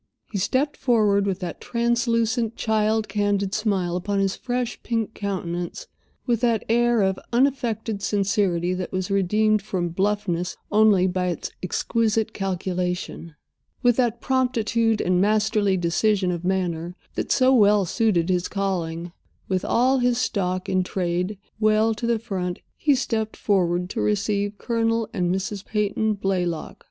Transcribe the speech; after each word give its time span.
He 0.31 0.39
stepped 0.39 0.77
forward, 0.77 1.27
with 1.27 1.41
that 1.41 1.61
translucent, 1.61 2.55
child 2.55 3.07
candid 3.07 3.53
smile 3.53 3.95
upon 3.95 4.17
his 4.17 4.35
fresh, 4.35 4.81
pink 4.81 5.13
countenance, 5.13 5.85
with 6.25 6.41
that 6.41 6.65
air 6.67 7.03
of 7.03 7.19
unaffected 7.31 8.01
sincerity 8.01 8.73
that 8.73 8.91
was 8.91 9.11
redeemed 9.11 9.61
from 9.61 9.89
bluffness 9.89 10.57
only 10.71 11.05
by 11.05 11.27
its 11.27 11.51
exquisite 11.61 12.33
calculation, 12.33 13.35
with 13.83 13.95
that 13.97 14.21
promptitude 14.21 15.01
and 15.01 15.21
masterly 15.21 15.77
decision 15.77 16.31
of 16.31 16.43
manner 16.43 16.95
that 17.13 17.31
so 17.31 17.53
well 17.53 17.85
suited 17.85 18.29
his 18.29 18.47
calling—with 18.47 19.63
all 19.63 19.99
his 19.99 20.17
stock 20.17 20.67
in 20.67 20.81
trade 20.81 21.37
well 21.59 21.93
to 21.93 22.07
the 22.07 22.17
front; 22.17 22.57
he 22.75 22.95
stepped 22.95 23.37
forward 23.37 23.87
to 23.91 24.01
receive 24.01 24.57
Colonel 24.57 25.07
and 25.13 25.31
Mrs. 25.31 25.63
Peyton 25.63 26.15
Blaylock. 26.15 26.79